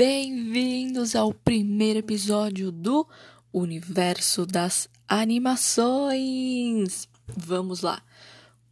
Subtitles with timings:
[0.00, 3.06] Bem-vindos ao primeiro episódio do
[3.52, 7.06] Universo das Animações!
[7.36, 8.02] Vamos lá!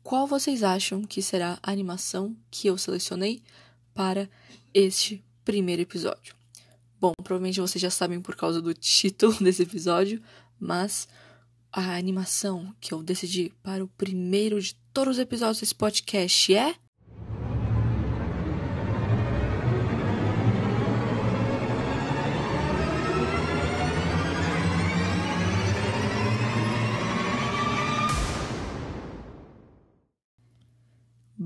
[0.03, 3.43] Qual vocês acham que será a animação que eu selecionei
[3.93, 4.27] para
[4.73, 6.35] este primeiro episódio?
[6.99, 10.23] Bom, provavelmente vocês já sabem por causa do título desse episódio,
[10.59, 11.07] mas
[11.71, 16.75] a animação que eu decidi para o primeiro de todos os episódios desse podcast é.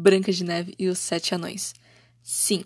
[0.03, 1.77] Branca de Neve e os Sete Anões.
[2.25, 2.65] Sim,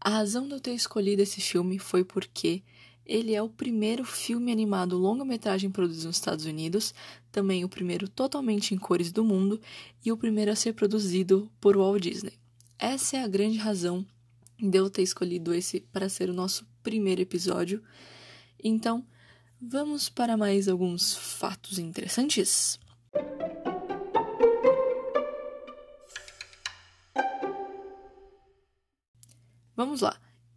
[0.00, 2.62] a razão de eu ter escolhido esse filme foi porque
[3.04, 6.94] ele é o primeiro filme animado longa-metragem produzido nos Estados Unidos,
[7.32, 9.60] também o primeiro totalmente em cores do mundo
[10.04, 12.34] e o primeiro a ser produzido por Walt Disney.
[12.78, 14.06] Essa é a grande razão
[14.56, 17.82] de eu ter escolhido esse para ser o nosso primeiro episódio.
[18.62, 19.04] Então,
[19.60, 22.78] vamos para mais alguns fatos interessantes.
[29.76, 30.16] Vamos lá.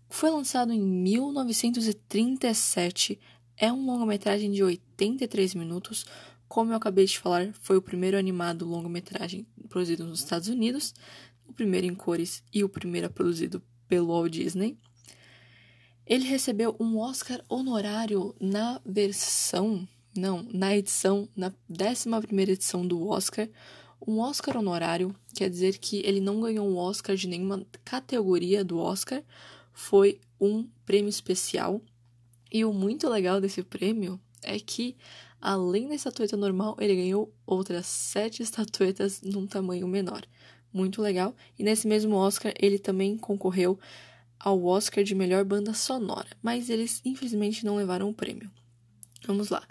[0.09, 3.19] Foi lançado em 1937,
[3.57, 6.05] é um longa-metragem de 83 minutos.
[6.47, 10.93] Como eu acabei de falar, foi o primeiro animado longa-metragem produzido nos Estados Unidos,
[11.47, 14.77] o primeiro em cores e o primeiro produzido pelo Walt Disney.
[16.05, 23.49] Ele recebeu um Oscar honorário na versão, não, na edição, na 11 edição do Oscar.
[24.05, 28.77] Um Oscar honorário quer dizer que ele não ganhou um Oscar de nenhuma categoria do
[28.77, 29.23] Oscar,
[29.73, 31.81] foi um prêmio especial.
[32.51, 34.95] E o muito legal desse prêmio é que,
[35.41, 40.23] além da estatueta normal, ele ganhou outras sete estatuetas num tamanho menor.
[40.71, 41.35] Muito legal.
[41.57, 43.79] E nesse mesmo Oscar, ele também concorreu
[44.39, 48.51] ao Oscar de melhor banda sonora, mas eles infelizmente não levaram o prêmio.
[49.25, 49.63] Vamos lá.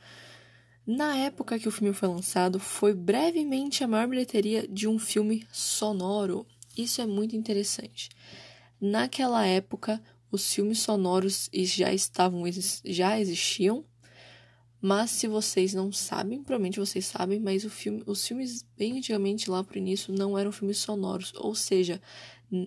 [0.86, 5.46] Na época que o filme foi lançado, foi brevemente a maior bilheteria de um filme
[5.50, 6.46] sonoro.
[6.76, 8.10] Isso é muito interessante.
[8.78, 12.42] Naquela época, os filmes sonoros já estavam
[12.84, 13.82] já existiam,
[14.78, 19.64] mas se vocês não sabem, provavelmente vocês sabem, mas filme, os filmes bem antigamente lá
[19.64, 21.98] pro início não eram filmes sonoros, ou seja,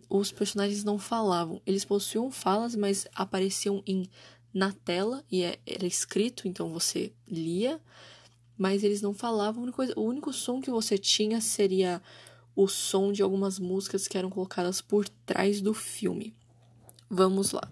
[0.09, 1.61] os personagens não falavam.
[1.65, 4.09] Eles possuíam falas, mas apareciam em
[4.53, 7.79] na tela e é, era escrito, então você lia,
[8.57, 9.71] mas eles não falavam.
[9.71, 12.01] Coisa, o único som que você tinha seria
[12.55, 16.33] o som de algumas músicas que eram colocadas por trás do filme.
[17.09, 17.71] Vamos lá.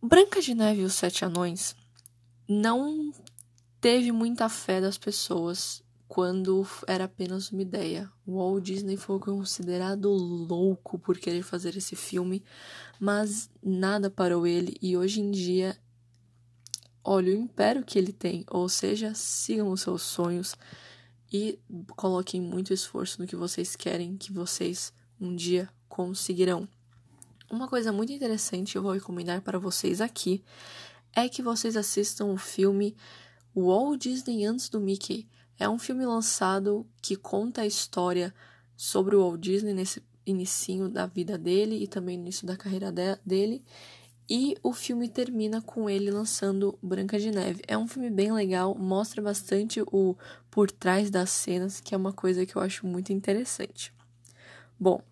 [0.00, 1.74] Branca de Neve e os Sete Anões
[2.46, 3.12] não
[3.80, 8.10] teve muita fé das pessoas quando era apenas uma ideia.
[8.26, 12.42] Walt Disney foi considerado louco por querer fazer esse filme,
[12.98, 15.78] mas nada parou ele e hoje em dia,
[17.04, 20.56] olha o império que ele tem, ou seja, sigam os seus sonhos
[21.30, 21.58] e
[21.94, 26.66] coloquem muito esforço no que vocês querem que vocês um dia conseguirão.
[27.50, 30.42] Uma coisa muito interessante eu vou recomendar para vocês aqui
[31.14, 32.96] é que vocês assistam o filme
[33.54, 35.28] Walt Disney antes do Mickey.
[35.58, 38.32] É um filme lançado que conta a história
[38.76, 42.92] sobre o Walt Disney nesse início da vida dele e também no início da carreira
[42.92, 43.64] de dele.
[44.30, 47.62] E o filme termina com ele lançando Branca de Neve.
[47.66, 50.14] É um filme bem legal, mostra bastante o
[50.50, 53.92] por trás das cenas, que é uma coisa que eu acho muito interessante.
[54.78, 55.02] Bom,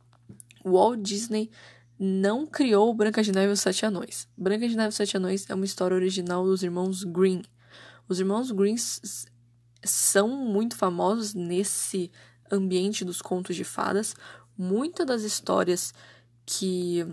[0.62, 1.50] Walt Disney
[1.98, 4.28] não criou Branca de Neve e os Sete Anões.
[4.36, 7.42] Branca de Neve e os Sete Anões é uma história original dos irmãos Green.
[8.06, 8.76] Os irmãos Green
[9.84, 12.10] são muito famosos nesse
[12.50, 14.14] ambiente dos contos de fadas.
[14.56, 15.92] Muitas das histórias
[16.44, 17.04] que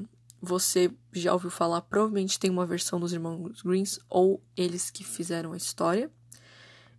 [0.42, 5.54] você já ouviu falar provavelmente tem uma versão dos irmãos Greens ou eles que fizeram
[5.54, 6.12] a história.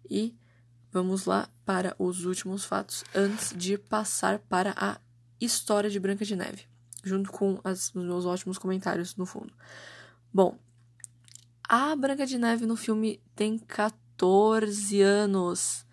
[0.09, 0.35] E
[0.91, 4.99] vamos lá para os últimos fatos antes de passar para a
[5.41, 6.67] história de Branca de Neve,
[7.03, 9.53] junto com as, os meus ótimos comentários no fundo.
[10.33, 10.59] Bom,
[11.69, 15.85] a Branca de Neve no filme tem 14 14 anos.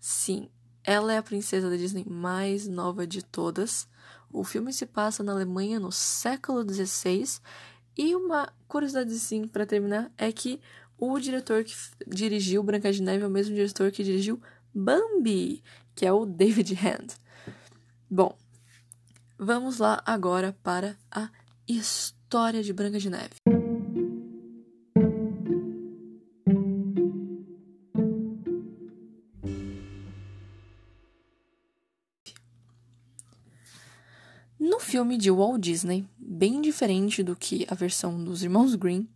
[0.00, 0.48] Sim,
[0.82, 3.86] ela é a princesa da Disney mais nova de todas.
[4.32, 7.40] O filme se passa na Alemanha no século XVI.
[7.94, 10.62] E uma curiosidade, sim, para terminar, é que
[10.96, 11.74] o diretor que
[12.06, 14.40] dirigiu Branca de Neve é o mesmo diretor que dirigiu
[14.74, 15.62] Bambi,
[15.94, 17.08] que é o David Hand.
[18.10, 18.34] Bom,
[19.38, 21.28] vamos lá agora para a
[21.68, 23.43] história de Branca de Neve.
[34.94, 39.08] Filme de Walt Disney, bem diferente do que a versão dos irmãos Green,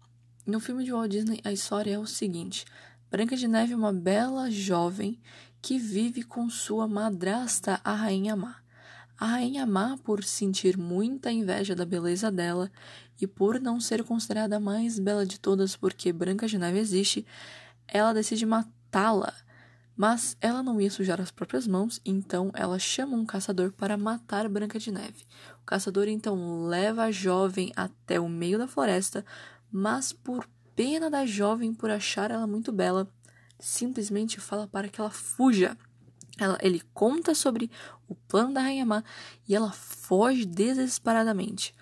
[0.45, 2.65] no filme de Walt Disney a história é o seguinte:
[3.09, 5.21] Branca de Neve é uma bela jovem
[5.63, 8.57] que vive com sua madrasta, a Rainha Má.
[9.17, 12.69] A Rainha Má, por sentir muita inveja da beleza dela
[13.21, 17.25] e por não ser considerada a mais bela de todas porque Branca de Neve existe,
[17.87, 19.33] ela decide matá-la.
[19.99, 24.49] Mas ela não ia sujar as próprias mãos, então ela chama um caçador para matar
[24.49, 25.27] Branca de Neve.
[25.61, 29.27] O caçador então leva a jovem até o meio da floresta,
[29.73, 33.12] mas por pena da jovem por achar ela muito bela,
[33.59, 35.77] simplesmente fala para que ela fuja.
[36.39, 37.69] Ela, ele conta sobre
[38.06, 39.03] o plano da Rainha Má
[39.49, 41.75] e ela foge desesperadamente.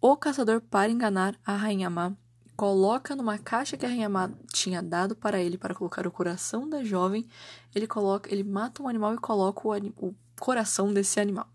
[0.00, 2.12] O caçador, para enganar a Rainha Má,
[2.56, 4.08] coloca numa caixa que a Rainha
[4.52, 7.28] tinha dado para ele para colocar o coração da jovem.
[7.74, 11.48] Ele coloca, ele mata um animal e coloca o, o coração desse animal.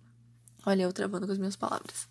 [0.66, 2.08] Olha, eu travando com as minhas palavras.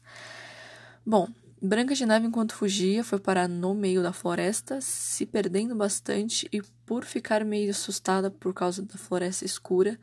[1.06, 1.28] Bom,
[1.62, 6.62] Branca de Neve, enquanto fugia, foi parar no meio da floresta, se perdendo bastante e
[6.84, 9.98] por ficar meio assustada por causa da floresta escura,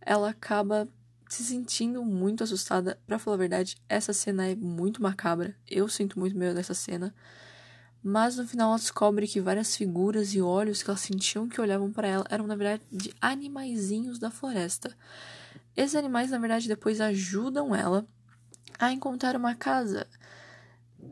[0.00, 0.88] ela acaba
[1.28, 2.98] se sentindo muito assustada.
[3.06, 5.54] Para falar a verdade, essa cena é muito macabra.
[5.70, 7.14] Eu sinto muito medo dessa cena.
[8.02, 11.92] Mas no final ela descobre que várias figuras e olhos que ela sentiam que olhavam
[11.92, 14.96] para ela eram na verdade de animaizinhos da floresta.
[15.76, 18.04] Esses animais na verdade depois ajudam ela
[18.78, 20.06] a encontrar uma casa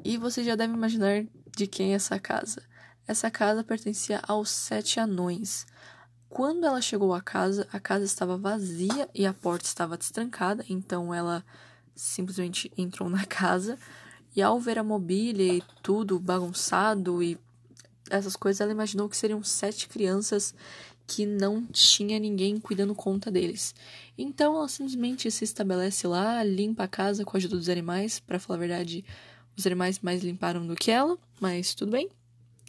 [0.05, 1.25] e você já deve imaginar
[1.57, 2.63] de quem é essa casa.
[3.07, 5.67] Essa casa pertencia aos sete anões.
[6.29, 11.13] Quando ela chegou à casa, a casa estava vazia e a porta estava destrancada, então
[11.13, 11.45] ela
[11.95, 13.79] simplesmente entrou na casa
[14.35, 17.39] e ao ver a mobília e tudo bagunçado e
[18.11, 20.53] essas coisas, ela imaginou que seriam sete crianças
[21.07, 23.75] que não tinha ninguém cuidando conta deles.
[24.17, 28.39] Então ela simplesmente se estabelece lá, limpa a casa com a ajuda dos animais, para
[28.39, 29.05] falar a verdade,
[29.57, 32.09] os animais mais limparam do que ela, mas tudo bem.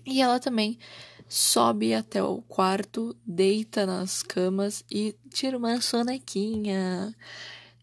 [0.06, 0.80] E ela também
[1.30, 7.16] sobe até o quarto, deita nas camas e tira uma sonequinha.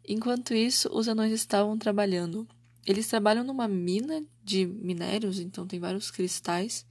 [0.08, 2.48] Enquanto isso, os anões estavam trabalhando.
[2.88, 6.86] Eles trabalham numa mina de minérios, então tem vários cristais.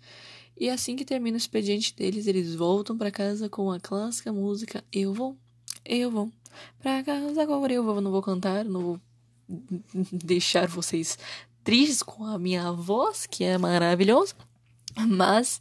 [0.55, 4.83] E assim que termina o expediente deles, eles voltam para casa com a clássica música
[4.91, 5.35] Eu vou,
[5.83, 6.31] eu vou,
[6.77, 7.99] pra casa agora eu vou.
[7.99, 9.01] Não vou cantar, não vou
[10.13, 11.17] deixar vocês
[11.63, 14.35] tristes com a minha voz, que é maravilhosa.
[14.95, 15.59] Mas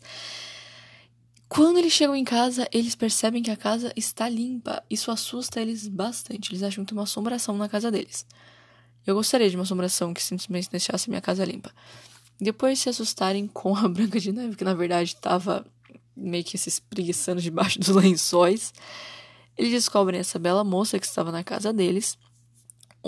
[1.49, 4.85] quando eles chegam em casa, eles percebem que a casa está limpa.
[4.91, 6.51] Isso assusta eles bastante.
[6.51, 8.27] Eles acham que tem uma assombração na casa deles.
[9.07, 11.73] Eu gostaria de uma assombração que simplesmente deixasse minha casa limpa.
[12.41, 15.65] Depois de se assustarem com a Branca de Neve, que na verdade estava
[16.17, 18.75] meio que se espreguiçando debaixo dos lençóis,
[19.57, 22.19] eles descobrem essa bela moça que estava na casa deles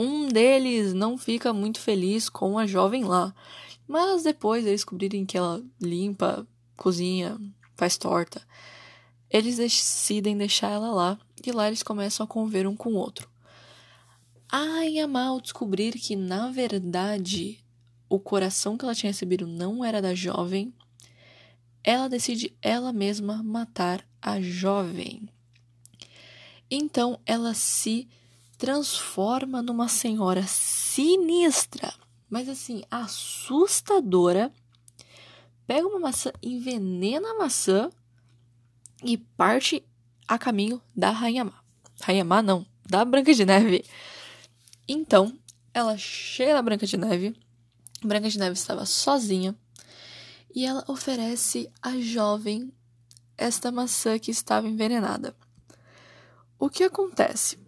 [0.01, 3.35] um deles não fica muito feliz com a jovem lá,
[3.85, 6.47] mas depois de descobrirem que ela limpa,
[6.77, 7.37] cozinha,
[7.75, 8.41] faz torta,
[9.29, 13.29] eles decidem deixar ela lá e lá eles começam a conver um com o outro.
[14.51, 17.63] A mal descobrir que na verdade
[18.09, 20.73] o coração que ela tinha recebido não era da jovem,
[21.85, 25.29] ela decide ela mesma matar a jovem.
[26.71, 28.09] Então ela se
[28.57, 31.93] transforma numa senhora sinistra,
[32.29, 34.51] mas assim, assustadora.
[35.67, 37.91] Pega uma maçã, envenena a maçã
[39.05, 39.85] e parte
[40.27, 41.63] a caminho da Rainha Má.
[42.01, 43.85] Rainha Má não, da Branca de Neve.
[44.89, 45.39] Então,
[45.75, 47.37] ela chega na Branca de Neve.
[48.03, 49.55] Branca de Neve estava sozinha
[50.55, 52.73] e ela oferece à jovem
[53.37, 55.37] esta maçã que estava envenenada.
[56.59, 57.59] O que acontece?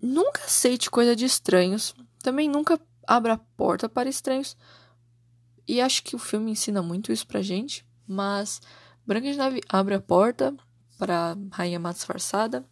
[0.00, 1.94] Nunca aceite coisa de estranhos.
[2.22, 4.56] Também nunca abra a porta para estranhos.
[5.66, 7.84] E acho que o filme ensina muito isso pra gente.
[8.06, 8.60] Mas
[9.06, 10.54] Branca de Neve abre a porta
[10.98, 12.64] para Rainha Má disfarçada,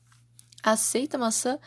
[0.63, 1.59] aceita a maçã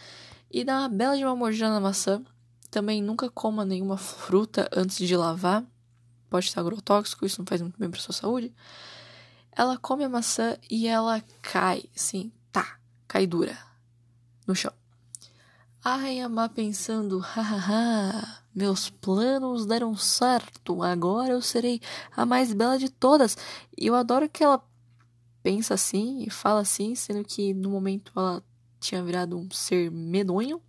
[0.52, 2.24] e dá uma bela de uma mordida na maçã.
[2.70, 5.64] Também nunca coma nenhuma fruta antes de lavar.
[6.30, 8.54] Pode estar agrotóxico, isso não faz muito bem para sua saúde.
[9.52, 13.58] Ela come a maçã e ela cai, assim, tá, cai dura
[14.46, 14.74] no chão.
[15.84, 21.80] A Rainha Má pensando, hahaha, meus planos deram certo, agora eu serei
[22.16, 23.38] a mais bela de todas.
[23.78, 24.62] E eu adoro que ela
[25.44, 28.44] pensa assim e fala assim, sendo que no momento ela
[28.86, 30.62] tinha virado um ser medonho.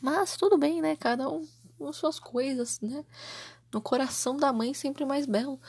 [0.00, 0.96] Mas tudo bem, né?
[0.96, 1.46] Cada um
[1.78, 3.04] com suas coisas, né?
[3.72, 5.60] No coração da mãe sempre mais belo.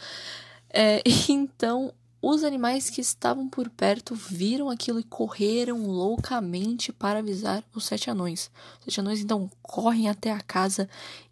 [0.70, 7.64] É, então os animais que estavam por perto viram aquilo e correram loucamente para avisar
[7.74, 8.52] os sete anões.
[8.80, 10.90] Os sete anões então correm até a casa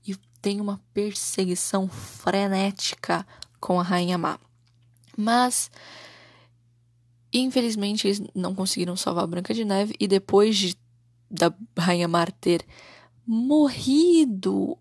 [0.07, 3.25] e tem uma perseguição frenética
[3.59, 4.39] com a Rainha Má.
[5.17, 5.71] Mas
[7.39, 10.77] infelizmente eles não conseguiram salvar a Branca de Neve e depois de
[11.29, 12.65] da Rainha Mar ter
[13.25, 14.77] morrido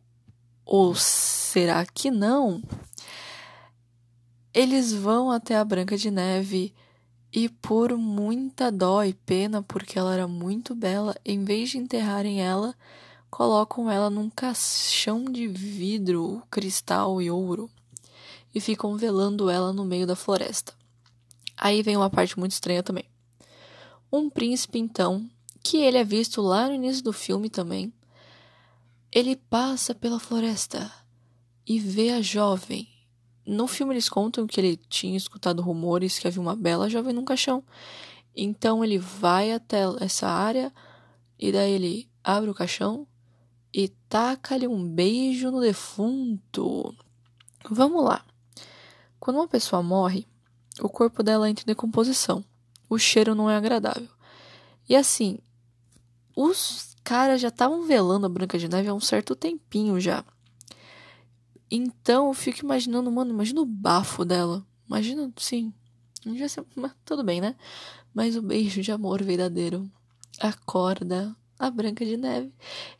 [0.64, 2.62] ou será que não?
[4.52, 6.72] Eles vão até a Branca de Neve
[7.32, 12.40] e por muita dó e pena, porque ela era muito bela, em vez de enterrarem
[12.40, 12.74] ela,
[13.28, 17.68] colocam ela num caixão de vidro, cristal e ouro
[18.54, 20.72] e ficam velando ela no meio da floresta.
[21.56, 23.04] Aí vem uma parte muito estranha também.
[24.12, 25.28] Um príncipe, então,
[25.62, 27.92] que ele é visto lá no início do filme também,
[29.10, 30.90] ele passa pela floresta
[31.66, 32.88] e vê a jovem.
[33.46, 37.24] No filme eles contam que ele tinha escutado rumores que havia uma bela jovem num
[37.24, 37.62] caixão.
[38.36, 40.72] Então ele vai até essa área
[41.38, 43.06] e daí ele abre o caixão
[43.72, 46.94] e taca-lhe um beijo no defunto.
[47.70, 48.24] Vamos lá.
[49.18, 50.26] Quando uma pessoa morre,
[50.80, 52.44] o corpo dela entra em decomposição.
[52.88, 54.08] O cheiro não é agradável.
[54.88, 55.38] E assim,
[56.36, 60.24] os caras já estavam velando a Branca de Neve há um certo tempinho já.
[61.70, 64.64] Então eu fico imaginando, mano, imagina o bafo dela.
[64.86, 65.72] Imagina, sim.
[66.34, 66.48] Já
[67.04, 67.54] tudo bem, né?
[68.12, 69.90] Mas o beijo de amor verdadeiro
[70.40, 72.52] acorda a Branca de Neve.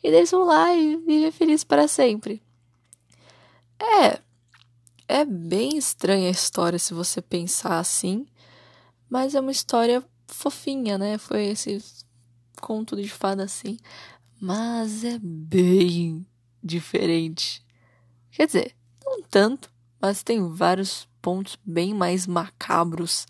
[0.02, 2.42] E vão lá e vivem felizes para sempre.
[3.78, 4.20] É,
[5.08, 8.26] é bem estranha a história se você pensar assim,
[9.08, 11.18] mas é uma história fofinha, né?
[11.18, 11.82] Foi esse
[12.60, 13.78] conto de fada assim,
[14.40, 16.26] mas é bem
[16.62, 17.64] diferente.
[18.30, 19.70] Quer dizer, não tanto,
[20.00, 23.26] mas tem vários pontos bem mais macabros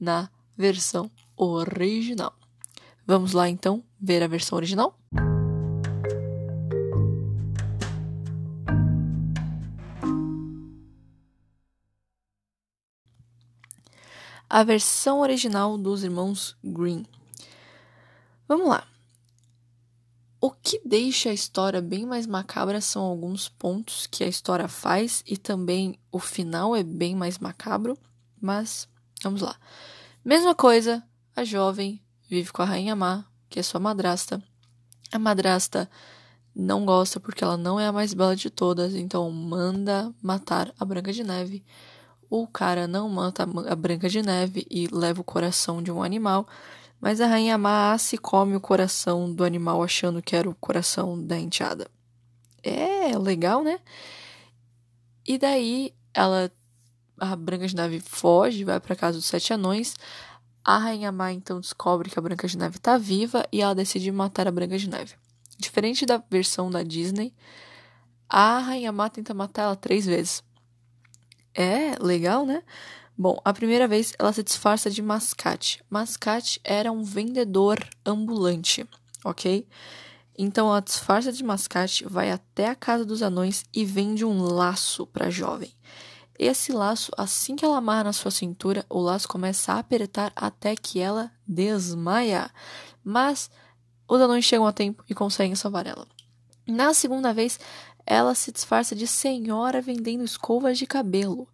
[0.00, 2.34] na versão original.
[3.06, 4.98] Vamos lá então ver a versão original?
[14.48, 17.04] A versão original dos irmãos Green.
[18.46, 18.86] Vamos lá.
[20.40, 25.22] O que deixa a história bem mais macabra são alguns pontos que a história faz
[25.26, 27.98] e também o final é bem mais macabro,
[28.40, 28.88] mas
[29.22, 29.56] vamos lá.
[30.24, 31.02] Mesma coisa,
[31.34, 34.42] a jovem vive com a rainha má, que é sua madrasta.
[35.10, 35.90] A madrasta
[36.54, 40.84] não gosta porque ela não é a mais bela de todas, então manda matar a
[40.84, 41.64] Branca de Neve
[42.30, 46.46] o cara não mata a Branca de Neve e leva o coração de um animal,
[47.00, 51.22] mas a Rainha Má se come o coração do animal achando que era o coração
[51.22, 51.88] da enteada.
[52.62, 53.78] É legal, né?
[55.26, 56.50] E daí ela
[57.20, 59.96] a Branca de Neve foge, vai para casa dos sete anões.
[60.64, 64.10] A Rainha Má então descobre que a Branca de Neve está viva e ela decide
[64.12, 65.14] matar a Branca de Neve.
[65.58, 67.34] Diferente da versão da Disney,
[68.28, 70.42] a Rainha Má tenta matar ela três vezes.
[71.54, 72.62] É, legal, né?
[73.16, 75.82] Bom, a primeira vez ela se disfarça de mascate.
[75.90, 78.88] Mascate era um vendedor ambulante,
[79.24, 79.66] ok?
[80.38, 85.04] Então ela disfarça de mascate, vai até a casa dos anões e vende um laço
[85.08, 85.72] para a jovem.
[86.38, 90.76] Esse laço, assim que ela amarra na sua cintura, o laço começa a apertar até
[90.76, 92.48] que ela desmaia.
[93.02, 93.50] Mas
[94.06, 96.06] os anões chegam a tempo e conseguem salvar ela.
[96.68, 97.58] Na segunda vez,
[98.10, 101.46] ela se disfarça de senhora vendendo escovas de cabelo.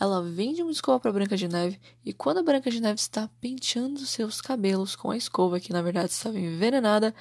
[0.00, 3.28] Ela vende uma escova para Branca de Neve e quando a Branca de Neve está
[3.42, 7.14] penteando seus cabelos com a escova que na verdade estava envenenada,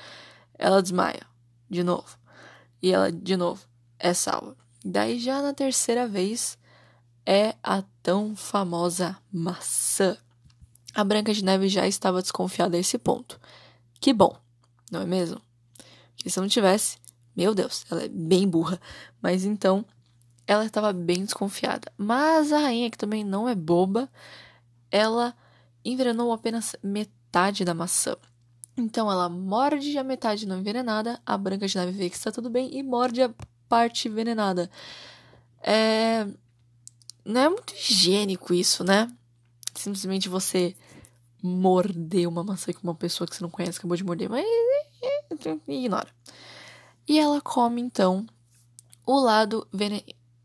[0.57, 1.27] ela desmaia
[1.69, 2.17] de novo.
[2.81, 3.67] E ela de novo
[3.99, 4.55] é salva.
[4.85, 6.57] Daí já na terceira vez
[7.25, 10.17] é a tão famosa maçã.
[10.95, 13.37] A Branca de Neve já estava desconfiada a esse ponto.
[13.99, 14.33] Que bom,
[14.89, 15.41] não é mesmo?
[16.15, 16.97] Que se não tivesse,
[17.37, 18.81] meu Deus, ela é bem burra.
[19.21, 19.85] Mas então,
[20.47, 21.91] ela estava bem desconfiada.
[21.95, 24.09] Mas a rainha, que também não é boba,
[24.89, 25.35] ela
[25.85, 28.17] envenenou apenas metade da maçã.
[28.75, 32.49] Então ela morde a metade não envenenada, a Branca de Neve vê que está tudo
[32.49, 33.31] bem e morde a
[33.69, 34.69] parte envenenada.
[35.61, 36.27] É...
[37.25, 39.07] Não é muito higiênico isso, né?
[39.75, 40.75] Simplesmente você
[41.41, 44.45] morder uma maçã com uma pessoa que você não conhece acabou de morder, mas
[45.67, 46.16] ignora.
[47.07, 48.25] E ela come então
[49.05, 49.67] o lado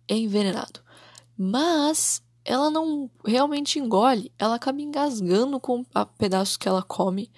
[0.09, 0.81] envenenado.
[1.37, 7.31] Mas ela não realmente engole, ela acaba engasgando com o pedaço que ela come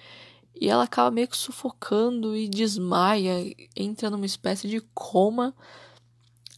[0.54, 5.54] e ela acaba meio que sufocando e desmaia, entra numa espécie de coma.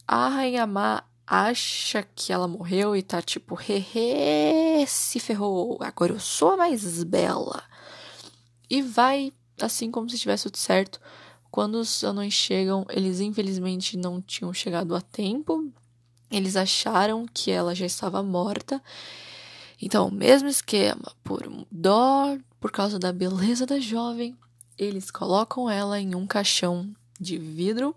[0.07, 6.19] A Rainha Má acha que ela morreu e tá tipo, hehe, se ferrou, agora eu
[6.19, 7.63] sou a mais bela.
[8.69, 11.01] E vai, assim como se tivesse tudo certo,
[11.51, 15.71] Quando os anões chegam, eles infelizmente não tinham chegado a tempo.
[16.29, 18.81] Eles acharam que ela já estava morta.
[19.81, 24.35] Então, mesmo esquema, por dó, por causa da beleza da jovem,
[24.77, 27.95] eles colocam ela em um caixão de vidro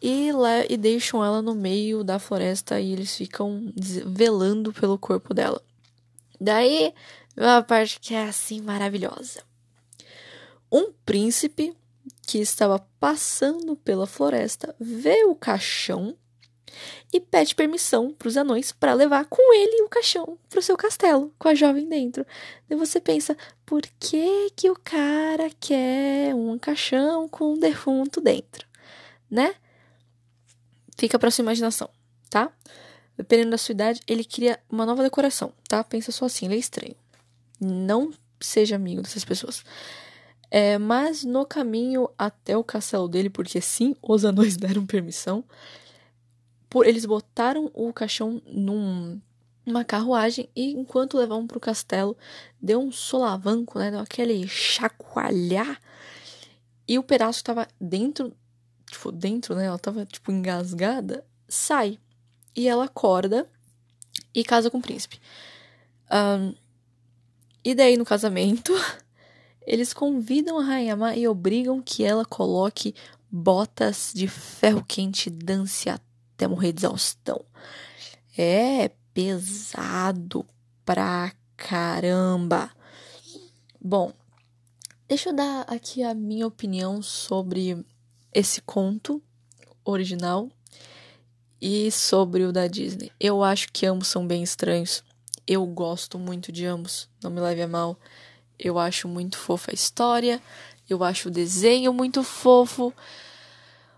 [0.00, 0.30] e,
[0.68, 3.72] e deixam ela no meio da floresta e eles ficam
[4.06, 5.60] velando pelo corpo dela.
[6.40, 6.92] Daí,
[7.36, 9.42] uma parte que é assim maravilhosa.
[10.70, 11.74] Um príncipe
[12.26, 16.16] que estava passando pela floresta vê o caixão
[17.12, 20.76] e pede permissão para os anões para levar com ele o caixão para o seu
[20.76, 22.26] castelo, com a jovem dentro.
[22.68, 28.66] Daí você pensa, por que que o cara quer um caixão com um defunto dentro,
[29.30, 29.54] né?
[30.98, 31.88] Fica para sua imaginação,
[32.28, 32.50] tá?
[33.16, 35.82] Dependendo da sua idade, ele cria uma nova decoração, tá?
[35.84, 36.96] Pensa só assim, ele é estranho.
[37.60, 39.64] Não seja amigo dessas pessoas.
[40.50, 45.44] É, mas no caminho até o castelo dele, porque sim, os anões deram permissão,
[46.68, 49.20] por, eles botaram o caixão num,
[49.64, 52.16] numa carruagem e enquanto levavam para o castelo,
[52.60, 53.90] deu um solavanco, né?
[53.90, 55.80] Deu aquele chacoalhar
[56.88, 58.32] e o pedaço estava dentro,
[58.90, 59.66] tipo, dentro, né?
[59.66, 61.98] Ela estava tipo engasgada, sai
[62.54, 63.48] e ela acorda
[64.34, 65.20] e casa com o príncipe.
[66.10, 66.54] Um,
[67.64, 68.72] e daí no casamento
[69.66, 72.94] Eles convidam a Má e obrigam que ela coloque
[73.30, 77.44] botas de ferro quente e dance até morrer de exaustão.
[78.38, 80.46] É pesado
[80.84, 82.70] pra caramba.
[83.80, 84.12] Bom,
[85.08, 87.84] deixa eu dar aqui a minha opinião sobre
[88.32, 89.20] esse conto
[89.84, 90.48] original
[91.60, 93.10] e sobre o da Disney.
[93.18, 95.02] Eu acho que ambos são bem estranhos.
[95.46, 97.98] Eu gosto muito de ambos, não me leve a mal.
[98.58, 100.40] Eu acho muito fofa a história,
[100.88, 102.92] eu acho o desenho muito fofo.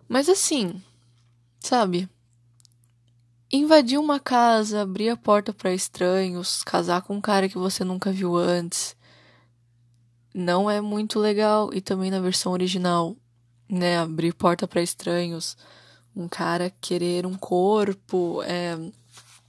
[0.08, 0.82] Mas assim,
[1.60, 2.08] sabe?
[3.50, 8.10] Invadir uma casa, abrir a porta para estranhos, casar com um cara que você nunca
[8.12, 8.96] viu antes,
[10.34, 11.70] não é muito legal.
[11.72, 13.16] E também na versão original,
[13.68, 13.98] né?
[13.98, 15.56] Abrir porta para estranhos,
[16.14, 18.76] um cara querer um corpo, é.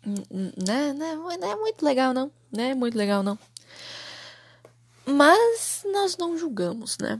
[0.05, 2.31] Né, né, não é muito legal, não.
[2.51, 3.37] Não é muito legal, não.
[5.09, 7.19] Mas nós não julgamos, né?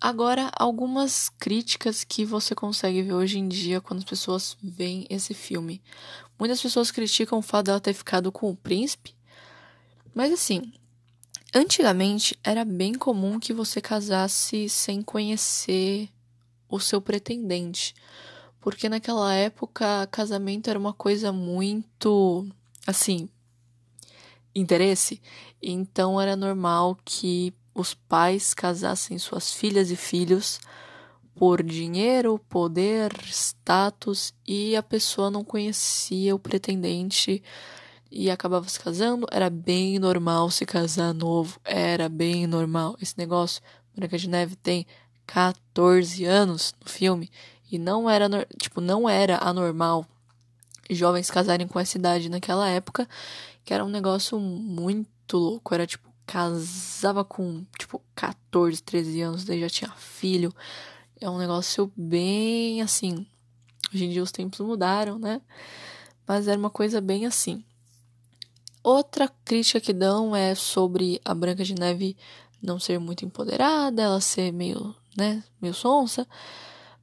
[0.00, 5.34] Agora, algumas críticas que você consegue ver hoje em dia quando as pessoas veem esse
[5.34, 5.82] filme.
[6.38, 9.14] Muitas pessoas criticam o fato dela ter ficado com o príncipe,
[10.14, 10.72] mas assim,
[11.52, 16.08] antigamente era bem comum que você casasse sem conhecer
[16.68, 17.94] o seu pretendente,
[18.60, 22.46] porque naquela época casamento era uma coisa muito
[22.86, 23.28] assim,
[24.58, 25.20] interesse,
[25.62, 30.58] então era normal que os pais casassem suas filhas e filhos
[31.34, 37.42] por dinheiro, poder, status e a pessoa não conhecia o pretendente
[38.10, 39.26] e acabava se casando.
[39.30, 42.96] Era bem normal se casar novo, era bem normal.
[43.02, 43.60] Esse negócio,
[43.94, 44.86] Branca de Neve tem
[45.26, 47.30] 14 anos no filme
[47.70, 50.06] e não era tipo não era anormal
[50.90, 53.08] jovens casarem com essa idade naquela época
[53.64, 55.74] que era um negócio muito louco.
[55.74, 60.54] Era tipo, casava com, tipo, 14, 13 anos, daí já tinha filho.
[61.20, 63.26] É um negócio bem assim.
[63.92, 65.40] Hoje em dia os tempos mudaram, né?
[66.26, 67.64] Mas era uma coisa bem assim.
[68.82, 72.16] Outra crítica que dão é sobre a Branca de Neve
[72.62, 76.26] não ser muito empoderada, ela ser meio, né, meio sonsa.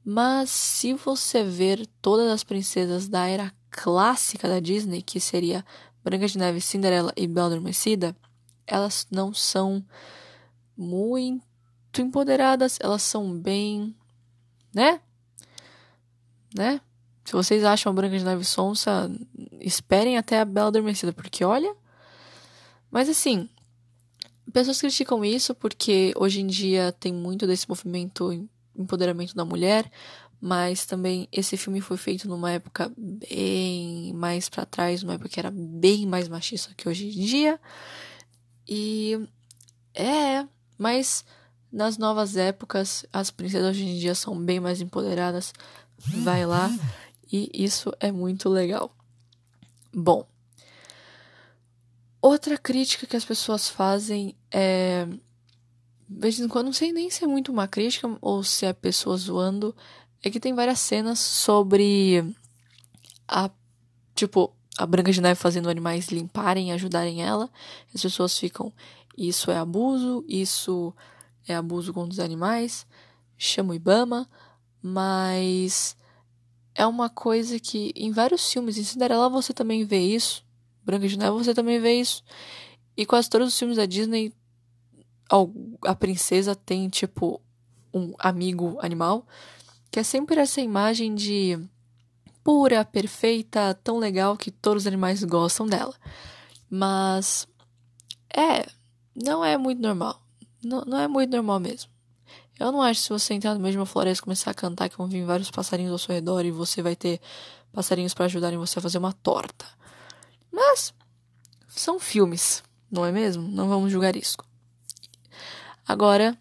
[0.02, 5.64] Mas se você ver todas as princesas da era clássica da Disney, que seria
[6.02, 8.16] Branca de Neve, Cinderela e Bela Adormecida,
[8.66, 9.84] elas não são
[10.76, 13.94] muito empoderadas, elas são bem,
[14.72, 15.00] né?
[16.56, 16.80] Né?
[17.24, 19.10] Se vocês acham a Branca de Neve sonsa,
[19.60, 21.74] esperem até a Bela Adormecida, porque olha.
[22.90, 23.48] Mas assim,
[24.52, 29.90] pessoas criticam isso porque hoje em dia tem muito desse movimento empoderamento da mulher,
[30.46, 35.40] mas também esse filme foi feito numa época bem mais para trás, numa época que
[35.40, 37.58] era bem mais machista que hoje em dia.
[38.68, 39.26] E
[39.94, 41.24] é, mas
[41.72, 45.54] nas novas épocas as princesas hoje em dia são bem mais empoderadas.
[45.96, 46.70] Vai lá
[47.32, 48.94] e isso é muito legal.
[49.94, 50.28] Bom,
[52.20, 55.06] outra crítica que as pessoas fazem é
[56.06, 58.74] de vez em quando, não sei nem se é muito uma crítica ou se é
[58.74, 59.74] pessoa zoando,
[60.28, 62.24] é que tem várias cenas sobre
[63.28, 63.50] a
[64.14, 67.50] tipo a Branca de Neve fazendo animais limparem e ajudarem ela.
[67.94, 68.72] As pessoas ficam
[69.16, 70.92] isso é abuso, isso
[71.46, 72.86] é abuso contra os animais.
[73.36, 74.28] chama o Ibama,
[74.82, 75.96] mas
[76.74, 80.44] é uma coisa que em vários filmes, em Cinderela você também vê isso,
[80.82, 82.22] Branca de Neve você também vê isso,
[82.96, 84.32] e quase todos os filmes da Disney
[85.82, 87.40] a princesa tem tipo
[87.92, 89.26] um amigo animal,
[89.94, 91.56] que é sempre essa imagem de
[92.42, 95.94] pura, perfeita, tão legal que todos os animais gostam dela.
[96.68, 97.46] Mas
[98.36, 98.66] é,
[99.14, 100.20] não é muito normal.
[100.64, 101.92] Não, não é muito normal mesmo.
[102.58, 104.54] Eu não acho que se você entrar no meio de uma floresta e começar a
[104.54, 107.20] cantar que vão vir vários passarinhos ao seu redor e você vai ter
[107.72, 109.64] passarinhos para ajudarem você a fazer uma torta.
[110.50, 110.92] Mas
[111.68, 113.46] são filmes, não é mesmo?
[113.46, 114.38] Não vamos julgar isso.
[115.86, 116.36] Agora,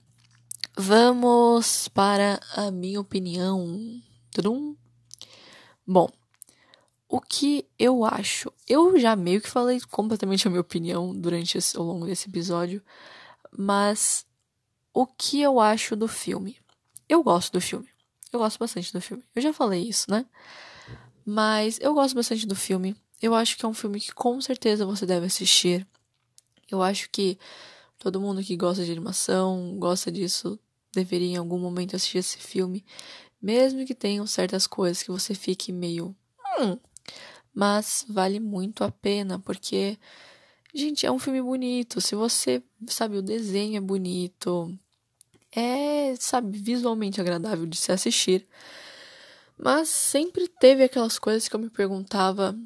[0.78, 4.02] vamos para a minha opinião.
[5.86, 6.10] Bom,
[7.08, 8.52] o que eu acho?
[8.68, 12.82] Eu já meio que falei completamente a minha opinião durante esse, ao longo desse episódio,
[13.56, 14.26] mas
[14.94, 16.58] o que eu acho do filme?
[17.08, 17.88] Eu gosto do filme.
[18.32, 19.24] Eu gosto bastante do filme.
[19.36, 20.26] Eu já falei isso, né?
[21.24, 22.96] Mas eu gosto bastante do filme.
[23.22, 25.88] Eu acho que é um filme que com certeza você deve assistir.
[26.70, 27.38] Eu acho que
[28.00, 30.60] todo mundo que gosta de animação, gosta disso,
[30.94, 32.86] deveria em algum momento assistir esse filme,
[33.42, 36.16] mesmo que tenham certas coisas que você fique meio.
[36.60, 36.78] Hum,
[37.54, 39.98] mas vale muito a pena, porque,
[40.74, 42.00] gente, é um filme bonito.
[42.00, 44.74] Se você, sabe, o desenho é bonito,
[45.52, 48.48] é, sabe, visualmente agradável de se assistir.
[49.58, 52.58] Mas sempre teve aquelas coisas que eu me perguntava,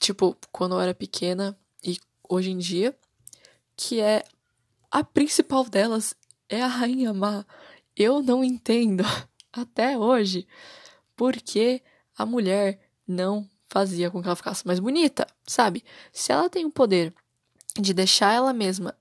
[0.00, 2.96] tipo, quando eu era pequena e hoje em dia,
[3.76, 4.24] que é
[4.90, 6.14] a principal delas
[6.54, 7.44] é a Rainha Má.
[7.96, 9.04] Eu não entendo
[9.52, 10.46] até hoje
[11.16, 11.82] por que
[12.16, 15.84] a mulher não fazia com que ela ficasse mais bonita, sabe?
[16.12, 17.12] Se ela tem o poder
[17.78, 18.96] de deixar ela mesma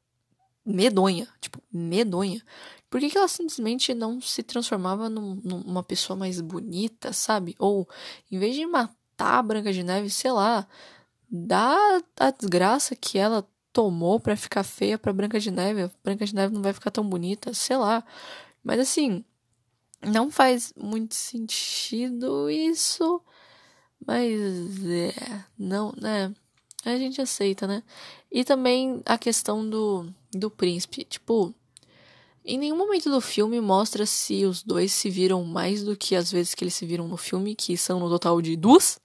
[0.66, 2.42] medonha, tipo, medonha,
[2.90, 7.56] por que, que ela simplesmente não se transformava num, numa pessoa mais bonita, sabe?
[7.58, 7.88] Ou,
[8.32, 10.68] em vez de matar a Branca de Neve, sei lá,
[11.30, 11.76] dá
[12.20, 15.92] a desgraça que ela tomou para ficar feia pra Branca de Neve.
[16.04, 18.06] Branca de Neve não vai ficar tão bonita, sei lá.
[18.64, 19.26] Mas assim,
[20.02, 23.20] não faz muito sentido isso.
[24.06, 26.34] Mas é, não, né?
[26.86, 27.82] A gente aceita, né?
[28.32, 31.04] E também a questão do, do príncipe.
[31.06, 31.54] Tipo,
[32.46, 36.32] em nenhum momento do filme mostra se os dois se viram mais do que as
[36.32, 39.00] vezes que eles se viram no filme, que são no total de duas.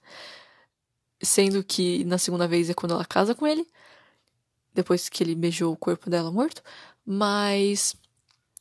[1.21, 3.65] Sendo que na segunda vez é quando ela casa com ele
[4.73, 6.61] depois que ele beijou o corpo dela morto,
[7.05, 7.95] mas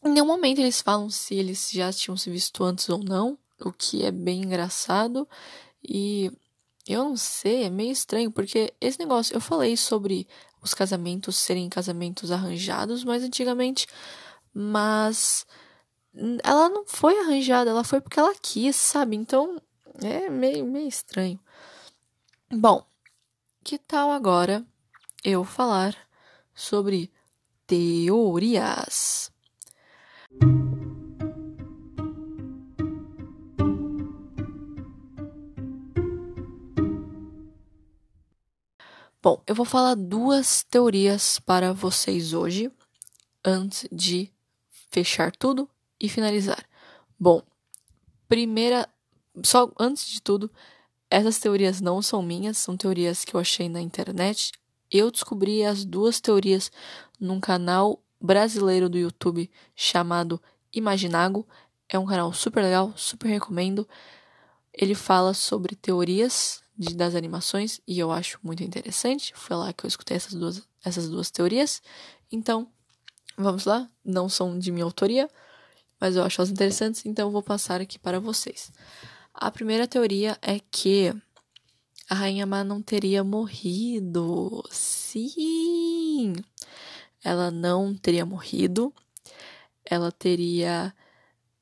[0.05, 3.73] em nenhum momento eles falam se eles já tinham se visto antes ou não, o
[3.73, 5.29] que é bem engraçado
[5.83, 6.31] e
[6.87, 10.27] eu não sei, é meio estranho, porque esse negócio, eu falei sobre
[10.63, 13.87] os casamentos serem casamentos arranjados mais antigamente,
[14.55, 15.47] mas
[16.43, 19.17] ela não foi arranjada, ela foi porque ela quis, sabe?
[19.17, 19.61] Então
[20.03, 21.39] é meio, meio estranho.
[22.51, 22.85] Bom,
[23.63, 24.65] que tal agora
[25.25, 25.97] eu falar
[26.55, 27.11] sobre
[27.67, 29.31] teorias.
[39.21, 42.71] Bom, eu vou falar duas teorias para vocês hoje,
[43.45, 44.33] antes de
[44.91, 45.69] fechar tudo
[46.01, 46.65] e finalizar.
[47.19, 47.43] Bom,
[48.29, 48.89] primeira,
[49.43, 50.51] só antes de tudo,
[51.11, 54.53] essas teorias não são minhas, são teorias que eu achei na internet
[54.91, 56.71] eu descobri as duas teorias
[57.21, 60.41] num canal brasileiro do YouTube chamado
[60.73, 61.47] Imaginago.
[61.89, 63.89] É um canal super legal, super recomendo.
[64.73, 69.33] Ele fala sobre teorias de, das animações e eu acho muito interessante.
[69.35, 71.83] Foi lá que eu escutei essas duas, essas duas teorias.
[72.31, 72.69] Então,
[73.37, 73.89] vamos lá.
[74.05, 75.29] Não são de minha autoria,
[76.01, 78.71] mas eu acho elas interessantes, então eu vou passar aqui para vocês.
[79.35, 81.15] A primeira teoria é que
[82.09, 84.65] a Rainha Má não teria morrido.
[84.71, 86.35] Sim!
[87.23, 88.95] Ela não teria morrido.
[89.85, 90.95] Ela teria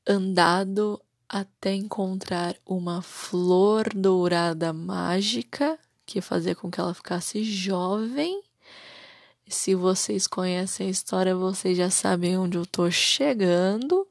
[0.06, 8.40] andado até encontrar uma flor dourada mágica que fazia com que ela ficasse jovem.
[9.48, 14.06] Se vocês conhecem a história, vocês já sabem onde eu tô chegando.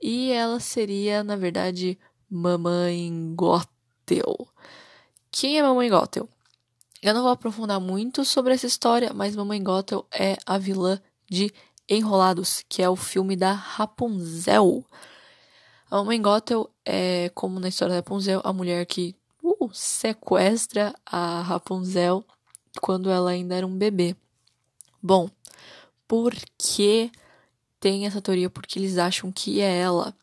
[0.00, 1.98] E ela seria, na verdade,
[2.30, 4.48] Mamãe Gothel.
[5.36, 6.28] Quem é Mamãe Gothel?
[7.02, 11.52] Eu não vou aprofundar muito sobre essa história, mas Mamãe Gothel é a vilã de
[11.88, 14.86] Enrolados, que é o filme da Rapunzel.
[15.90, 21.42] A Mamãe Gothel é, como na história da Rapunzel, a mulher que uh, sequestra a
[21.42, 22.24] Rapunzel
[22.80, 24.14] quando ela ainda era um bebê.
[25.02, 25.28] Bom,
[26.06, 27.10] por que
[27.80, 30.16] tem essa teoria porque eles acham que é ela.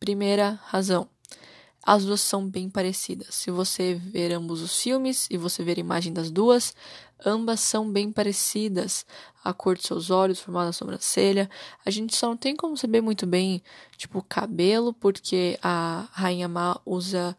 [0.00, 1.08] Primeira razão.
[1.82, 3.34] As duas são bem parecidas.
[3.34, 6.74] Se você ver ambos os filmes e você ver a imagem das duas,
[7.24, 9.06] ambas são bem parecidas.
[9.42, 11.48] A cor de seus olhos, o formato da sobrancelha.
[11.84, 13.62] A gente só não tem como saber muito bem,
[13.96, 17.36] tipo, o cabelo, porque a Rainha Má usa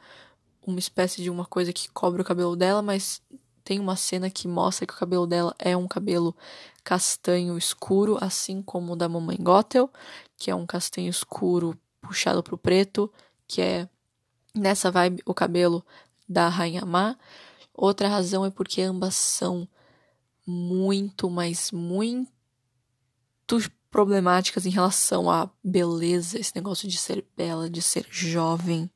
[0.66, 3.22] uma espécie de uma coisa que cobre o cabelo dela, mas
[3.64, 6.36] tem uma cena que mostra que o cabelo dela é um cabelo
[6.84, 9.92] castanho escuro, assim como o da Mamãe Gothel,
[10.38, 13.12] que é um castanho escuro puxado pro preto,
[13.48, 13.88] que é
[14.60, 15.86] nessa vibe o cabelo
[16.28, 17.16] da Rainha Má.
[17.74, 19.68] Outra razão é porque ambas são
[20.46, 22.30] muito, mas muito
[23.90, 28.90] problemáticas em relação à beleza, esse negócio de ser bela, de ser jovem,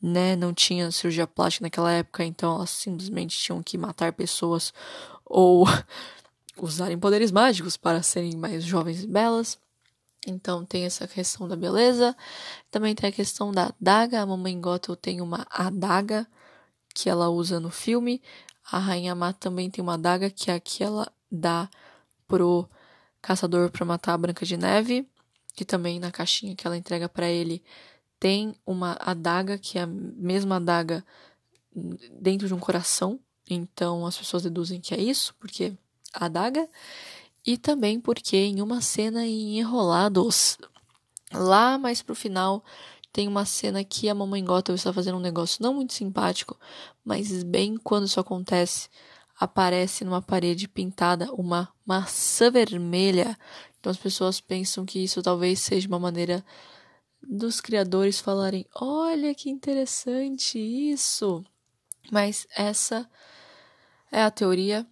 [0.00, 0.36] né?
[0.36, 4.72] Não tinha cirurgia plástica naquela época, então elas simplesmente tinham que matar pessoas
[5.24, 5.66] ou
[6.58, 9.58] usarem poderes mágicos para serem mais jovens e belas.
[10.26, 12.16] Então tem essa questão da beleza.
[12.70, 14.20] Também tem a questão da adaga.
[14.20, 16.26] A mamãe Gothel tem uma adaga
[16.94, 18.22] que ela usa no filme.
[18.70, 21.68] A Rainha Má também tem uma adaga que é a que ela dá
[22.26, 22.68] pro
[23.22, 25.08] caçador para matar a Branca de Neve.
[25.54, 27.62] Que também na caixinha que ela entrega para ele
[28.18, 31.04] tem uma adaga que é a mesma adaga
[32.20, 33.20] dentro de um coração.
[33.48, 35.72] Então as pessoas deduzem que é isso, porque
[36.12, 36.68] a adaga.
[37.46, 40.58] E também porque em uma cena em Enrolados,
[41.32, 42.64] lá mais pro final,
[43.12, 46.58] tem uma cena que a mamãe Gothel está fazendo um negócio não muito simpático,
[47.04, 48.88] mas bem quando isso acontece,
[49.38, 53.38] aparece numa parede pintada uma maçã vermelha.
[53.78, 56.44] Então as pessoas pensam que isso talvez seja uma maneira
[57.22, 61.44] dos criadores falarem: olha que interessante isso.
[62.10, 63.08] Mas essa
[64.10, 64.86] é a teoria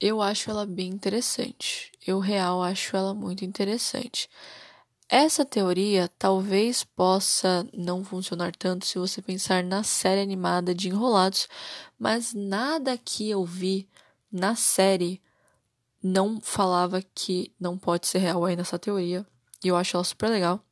[0.00, 1.89] eu acho ela bem interessante.
[2.06, 4.28] Eu real acho ela muito interessante.
[5.08, 11.48] Essa teoria talvez possa não funcionar tanto se você pensar na série animada de Enrolados,
[11.98, 13.88] mas nada que eu vi
[14.30, 15.20] na série
[16.02, 19.26] não falava que não pode ser real ainda essa teoria.
[19.64, 20.64] E eu acho ela super legal.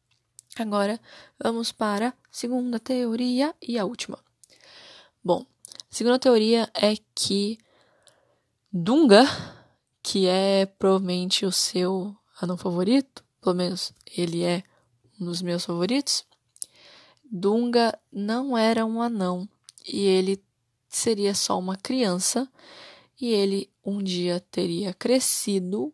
[0.57, 1.01] Agora
[1.43, 4.19] vamos para a segunda teoria e a última.
[5.23, 5.45] Bom,
[5.91, 7.59] a segunda teoria é que
[8.73, 9.25] Dunga,
[10.03, 14.63] que é provavelmente o seu anão favorito, pelo menos ele é
[15.21, 16.25] um dos meus favoritos.
[17.31, 19.49] Dunga não era um anão
[19.87, 20.43] e ele
[20.89, 22.51] seria só uma criança
[23.21, 25.93] e ele um dia teria crescido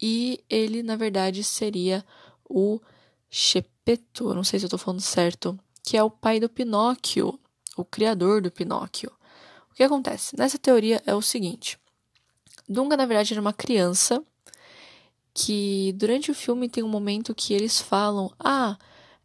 [0.00, 2.04] e ele na verdade seria
[2.48, 2.80] o
[3.36, 7.36] Chepeto, não sei se eu tô falando certo, que é o pai do Pinóquio,
[7.76, 9.10] o criador do Pinóquio.
[9.72, 10.36] O que acontece?
[10.38, 11.76] Nessa teoria é o seguinte:
[12.68, 14.24] Dunga, na verdade, era uma criança
[15.32, 18.78] que durante o filme tem um momento que eles falam: Ah,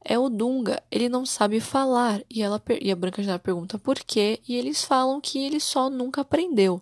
[0.04, 2.24] é o Dunga, ele não sabe falar.
[2.30, 5.90] E, ela, e a Branca de pergunta por quê, e eles falam que ele só
[5.90, 6.82] nunca aprendeu.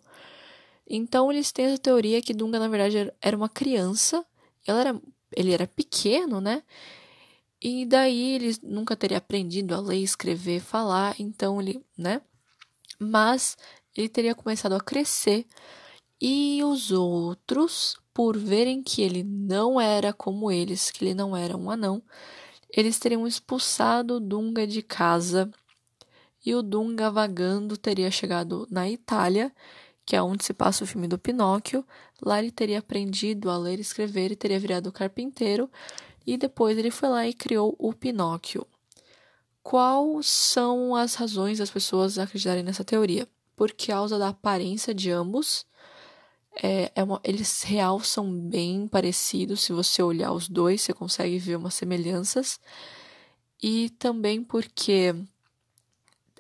[0.89, 4.25] Então eles têm essa teoria que Dunga, na verdade, era uma criança,
[4.65, 5.01] ela era,
[5.35, 6.63] ele era pequeno, né?
[7.61, 12.21] E daí ele nunca teria aprendido a ler, escrever, falar, então ele, né?
[12.99, 13.57] mas
[13.95, 15.45] ele teria começado a crescer
[16.19, 21.55] e os outros, por verem que ele não era como eles, que ele não era
[21.55, 22.01] um anão,
[22.69, 25.49] eles teriam expulsado Dunga de casa
[26.45, 29.51] e o Dunga vagando teria chegado na Itália,
[30.05, 31.85] que é onde se passa o filme do Pinóquio.
[32.21, 35.69] Lá ele teria aprendido a ler e escrever e teria virado carpinteiro
[36.25, 38.65] e depois ele foi lá e criou o Pinóquio.
[39.61, 43.27] Quais são as razões das pessoas acreditarem nessa teoria?
[43.55, 45.65] Por causa da aparência de ambos.
[46.61, 49.61] É, é uma, eles real são bem parecidos.
[49.61, 52.59] Se você olhar os dois, você consegue ver umas semelhanças.
[53.61, 55.15] E também porque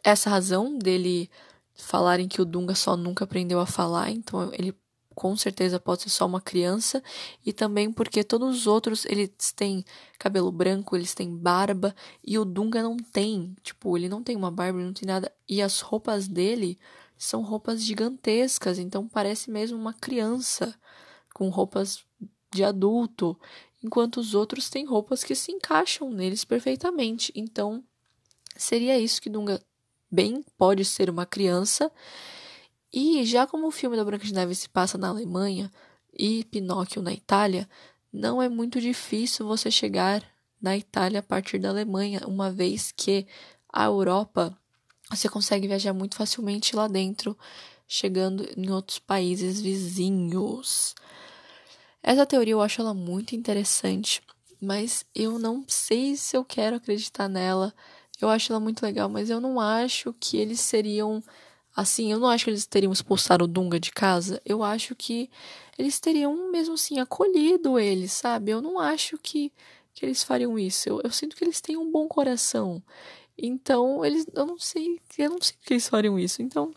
[0.03, 1.29] essa razão dele
[1.75, 4.73] falarem que o Dunga só nunca aprendeu a falar, então ele
[5.13, 7.03] com certeza pode ser só uma criança,
[7.43, 9.83] e também porque todos os outros eles têm
[10.19, 14.51] cabelo branco, eles têm barba, e o Dunga não tem, tipo, ele não tem uma
[14.51, 16.77] barba, não tem nada, e as roupas dele
[17.17, 20.73] são roupas gigantescas, então parece mesmo uma criança
[21.33, 22.03] com roupas
[22.53, 23.39] de adulto,
[23.83, 27.31] enquanto os outros têm roupas que se encaixam neles perfeitamente.
[27.35, 27.83] Então,
[28.55, 29.61] seria isso que Dunga
[30.09, 31.91] bem pode ser uma criança
[32.91, 35.71] e já como o filme da Branca de Neve se passa na Alemanha
[36.17, 37.69] e Pinóquio na Itália,
[38.11, 40.23] não é muito difícil você chegar
[40.61, 43.27] na Itália a partir da Alemanha, uma vez que
[43.71, 44.57] a Europa
[45.09, 47.37] você consegue viajar muito facilmente lá dentro,
[47.87, 50.93] chegando em outros países vizinhos.
[52.03, 54.21] Essa teoria eu acho ela muito interessante,
[54.61, 57.73] mas eu não sei se eu quero acreditar nela.
[58.19, 61.23] Eu acho ela muito legal, mas eu não acho que eles seriam
[61.75, 64.41] assim, eu não acho que eles teriam expulsado o Dunga de casa.
[64.43, 65.29] Eu acho que
[65.77, 68.51] eles teriam mesmo assim acolhido ele, sabe?
[68.51, 69.53] Eu não acho que,
[69.93, 70.89] que eles fariam isso.
[70.89, 72.81] Eu, eu sinto que eles têm um bom coração.
[73.37, 76.41] Então, eles eu não sei, eu não sei que eles fariam isso.
[76.41, 76.73] Então,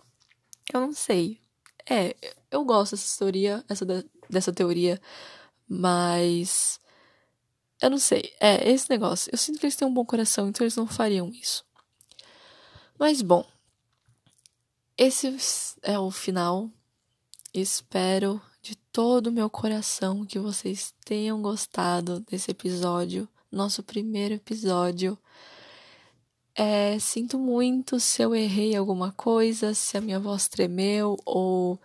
[0.73, 1.41] eu não sei.
[1.89, 2.15] É,
[2.51, 3.87] eu gosto dessa teoria, essa
[4.29, 5.01] dessa teoria,
[5.69, 6.81] mas
[7.81, 8.33] eu não sei.
[8.41, 9.31] É, esse negócio.
[9.33, 11.65] Eu sinto que eles têm um bom coração, então eles não fariam isso.
[12.99, 13.47] Mas bom,
[14.97, 15.35] esse
[15.83, 16.71] é o final.
[17.55, 25.19] Espero de todo o meu coração que vocês tenham gostado desse episódio, nosso primeiro episódio.
[26.63, 31.81] É, sinto muito se eu errei alguma coisa, se a minha voz tremeu ou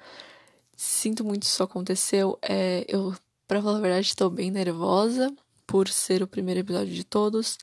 [0.76, 2.38] sinto muito se isso aconteceu.
[2.42, 3.16] É, eu,
[3.48, 5.34] pra falar a verdade, estou bem nervosa
[5.66, 7.58] por ser o primeiro episódio de todos.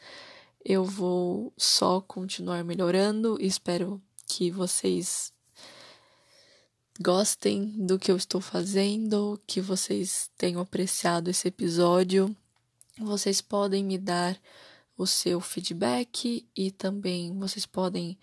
[0.65, 5.35] Eu vou só continuar melhorando e espero que vocês
[6.99, 12.35] gostem do que eu estou fazendo, que vocês tenham apreciado esse episódio.
[12.99, 14.41] Vocês podem me dar
[15.03, 18.19] o seu feedback e também vocês podem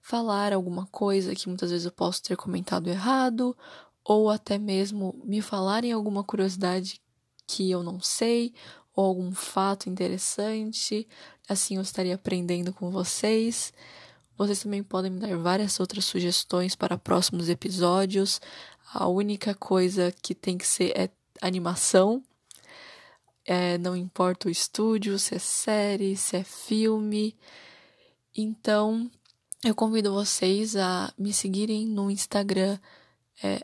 [0.00, 3.56] falar alguma coisa que muitas vezes eu posso ter comentado errado
[4.04, 7.00] ou até mesmo me falarem alguma curiosidade
[7.46, 8.54] que eu não sei
[8.94, 11.06] ou algum fato interessante.
[11.48, 13.72] Assim eu estaria aprendendo com vocês.
[14.36, 18.40] Vocês também podem me dar várias outras sugestões para próximos episódios.
[18.92, 21.10] A única coisa que tem que ser é
[21.42, 22.22] animação.
[23.52, 27.36] É, não importa o estúdio, se é série, se é filme.
[28.32, 29.10] Então,
[29.64, 32.78] eu convido vocês a me seguirem no Instagram
[33.42, 33.60] é,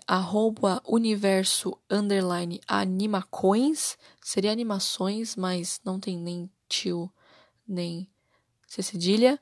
[0.88, 3.96] universo underline animacoins.
[4.20, 7.08] Seria animações, mas não tem nem tio,
[7.64, 8.10] nem
[8.66, 9.40] cedilha.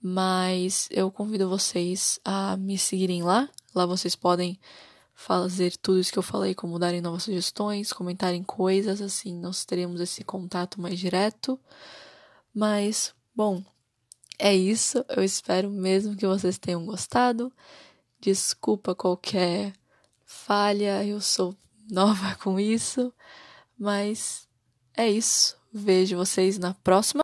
[0.00, 3.48] Mas eu convido vocês a me seguirem lá.
[3.74, 4.56] Lá vocês podem
[5.14, 10.00] fazer tudo isso que eu falei, como darem novas sugestões, comentarem coisas, assim, nós teremos
[10.00, 11.58] esse contato mais direto.
[12.52, 13.62] Mas, bom,
[14.38, 15.04] é isso.
[15.08, 17.52] Eu espero mesmo que vocês tenham gostado.
[18.20, 19.72] Desculpa qualquer
[20.24, 21.56] falha, eu sou
[21.90, 23.12] nova com isso.
[23.78, 24.48] Mas
[24.96, 25.56] é isso.
[25.72, 27.23] Vejo vocês na próxima.